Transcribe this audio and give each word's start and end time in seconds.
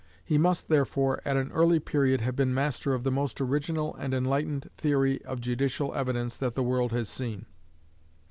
He 0.25 0.39
must, 0.39 0.67
therefore, 0.67 1.21
at 1.25 1.37
an 1.37 1.51
early 1.51 1.79
period, 1.79 2.21
have 2.21 2.35
been 2.35 2.55
master 2.55 2.95
of 2.95 3.03
the 3.03 3.11
most 3.11 3.39
original 3.39 3.95
and 3.97 4.15
enlightened 4.15 4.71
theory 4.75 5.23
of 5.25 5.41
judicial 5.41 5.93
evidence 5.93 6.35
that 6.37 6.55
the 6.55 6.63
world 6.63 6.91
has 6.91 7.07
seen. 7.07 7.45